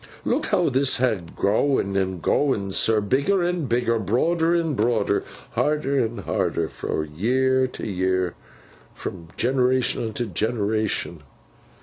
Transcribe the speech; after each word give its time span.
Look 0.25 0.47
how 0.47 0.69
this 0.69 0.97
ha 0.97 1.17
growen 1.35 1.95
an' 1.95 2.21
growen, 2.21 2.71
sir, 2.73 3.01
bigger 3.01 3.43
an' 3.43 3.65
bigger, 3.65 3.99
broader 3.99 4.55
an' 4.55 4.73
broader, 4.73 5.23
harder 5.51 6.03
an' 6.03 6.17
harder, 6.25 6.69
fro 6.69 7.03
year 7.03 7.67
to 7.67 7.85
year, 7.85 8.33
fro 8.95 9.27
generation 9.37 10.03
unto 10.07 10.25
generation. 10.25 11.21